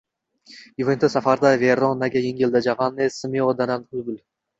“Yuventus” 0.81 1.15
safarda 1.17 1.51
“Verona”ga 1.63 2.23
yengildi, 2.23 2.63
Jovanni 2.69 3.11
Simeonedan 3.19 3.85
dubl 3.93 4.19